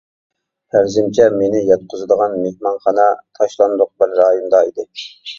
[0.75, 3.05] پەرىزىمچە مېنى ياتقۇزىدىغان مېھمانخانا
[3.41, 4.87] تاشلاندۇق بىر رايوندا ئىدى.